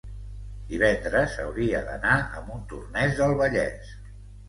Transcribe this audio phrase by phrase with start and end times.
[0.71, 3.97] divendres hauria d'anar a Montornès del Vallès.